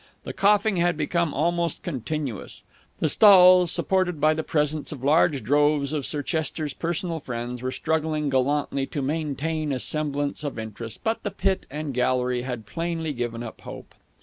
The 0.23 0.33
coughing 0.33 0.77
had 0.77 0.97
become 0.97 1.31
almost 1.31 1.83
continuous. 1.83 2.63
The 2.97 3.07
stalls, 3.07 3.69
supported 3.69 4.19
by 4.19 4.33
the 4.33 4.41
presence 4.43 4.91
of 4.91 5.03
large 5.03 5.43
droves 5.43 5.93
of 5.93 6.07
Sir 6.07 6.23
Chester's 6.23 6.73
personal 6.73 7.19
friends, 7.19 7.61
were 7.61 7.69
struggling 7.69 8.27
gallantly 8.27 8.87
to 8.87 9.03
maintain 9.03 9.71
a 9.71 9.77
semblance 9.77 10.43
of 10.43 10.57
interest, 10.57 11.03
but 11.03 11.21
the 11.21 11.29
pit 11.29 11.67
and 11.69 11.93
gallery 11.93 12.41
had 12.41 12.65
plainly 12.65 13.13
given 13.13 13.43
up 13.43 13.61
hope. 13.61 13.93